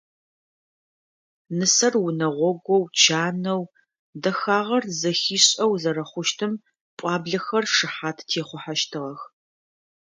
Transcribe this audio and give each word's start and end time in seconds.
Нысэр 1.57 1.93
унэгъогоу, 2.05 2.83
чанэу, 3.01 3.63
дэхагъэр 4.21 4.83
зэхишӏэу 4.99 5.73
зэрэхъущтым 5.81 6.53
пӏуаблэхэр 6.97 7.65
шыхьат 7.75 8.17
техъухьэщтыгъэх. 8.29 9.21